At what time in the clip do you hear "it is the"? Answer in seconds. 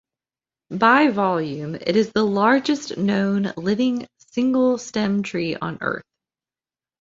1.75-2.25